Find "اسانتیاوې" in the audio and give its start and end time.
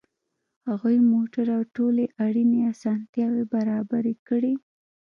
2.73-3.43